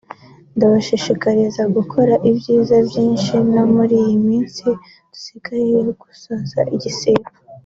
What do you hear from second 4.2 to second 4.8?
minsi